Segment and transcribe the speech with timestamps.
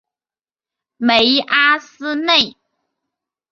[0.97, 2.57] 梅阿斯内。